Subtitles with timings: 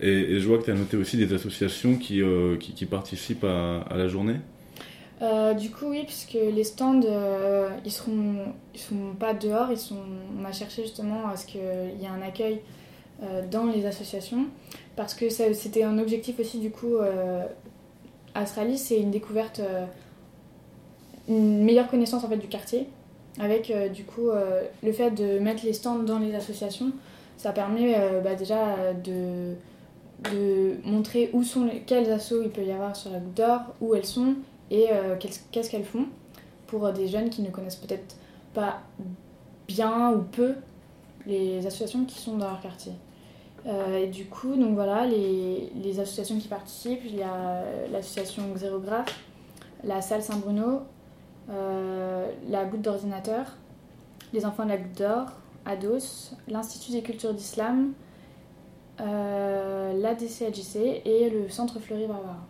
[0.00, 2.22] Et, je vois que tu as noté aussi des associations qui,
[2.58, 4.36] qui, participent à, la journée.
[5.58, 7.00] Du coup, oui, puisque les stands,
[7.84, 10.02] ils seront, ils sont pas dehors, ils sont,
[10.38, 12.60] on a cherché justement à ce qu'il y ait un accueil
[13.50, 14.46] dans les associations,
[14.96, 16.96] parce que c'était un objectif aussi, du coup,
[18.34, 19.62] Astralis, c'est une découverte,
[21.28, 22.88] une meilleure connaissance en fait du quartier,
[23.38, 26.92] avec euh, du coup euh, le fait de mettre les stands dans les associations,
[27.36, 29.54] ça permet euh, bah, déjà de,
[30.22, 33.94] de montrer où sont quels assos il peut y avoir sur la Goutte d'Or, où
[33.94, 34.34] elles sont
[34.70, 34.88] et
[35.50, 36.06] qu'est-ce qu'elles font
[36.66, 38.16] pour des jeunes qui ne connaissent peut-être
[38.54, 38.80] pas
[39.68, 40.54] bien ou peu
[41.26, 42.92] les associations qui sont dans leur quartier.
[43.66, 49.14] et du coup, donc voilà, les, les, associations qui participent, il y a l'association Xérographe,
[49.84, 50.82] la salle Saint-Bruno,
[51.50, 53.44] euh, la goutte d'ordinateur,
[54.32, 55.26] les enfants de la goutte d'or,
[55.66, 57.92] ADOS, l'Institut des cultures d'islam,
[60.04, 62.46] euh, l'ADCAJC et le Centre Fleury Barbara.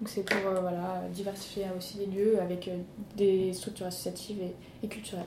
[0.00, 2.70] Donc c'est pour euh, voilà, diversifier aussi les lieux avec
[3.16, 4.38] des structures associatives
[4.82, 5.24] et, culturelles.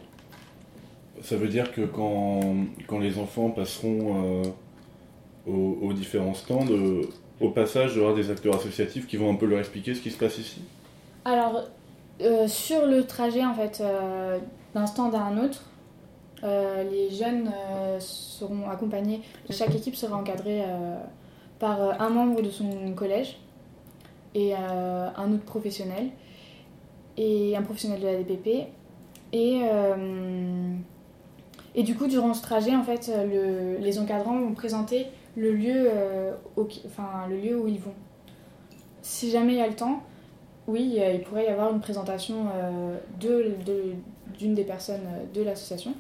[1.22, 2.42] Ça veut dire que quand,
[2.88, 4.44] quand les enfants passeront
[5.48, 6.68] aux, différents stands,
[7.40, 10.02] au passage, il y aura des acteurs associatifs qui vont un peu leur expliquer ce
[10.02, 10.62] qui se passe ici?
[11.26, 11.64] Alors,
[12.22, 14.40] euh, sur le trajet en fait euh,
[14.74, 15.64] d'un stand à un autre,
[16.44, 17.52] euh, les jeunes
[18.00, 19.22] seront accompagnés.
[19.50, 20.64] Chaque équipe sera encadrée
[21.60, 23.40] par un membre de son collège
[24.36, 26.10] et un autre professionnel
[27.18, 28.68] et un professionnel de la DPP.
[29.34, 29.62] Et,
[31.74, 33.12] et du coup, durant ce trajet, en fait,
[33.80, 35.90] les encadrants vont présenter le lieu,
[36.58, 37.94] où ils vont.
[39.02, 40.04] Si jamais il y a le temps,
[40.68, 45.94] oui, il pourrait y avoir une présentation euh, d'une des personnes euh, de l'association.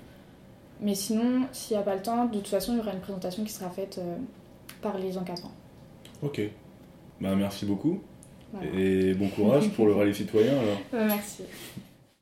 [0.81, 2.99] Mais sinon, s'il n'y a pas le temps, de toute façon, il y aura une
[2.99, 4.17] présentation qui sera faite euh,
[4.81, 5.51] par les encadrants.
[6.21, 6.41] Ok.
[7.21, 8.01] Bah, merci beaucoup.
[8.73, 11.07] Et bon courage pour le rallye citoyen alors.
[11.07, 11.43] merci.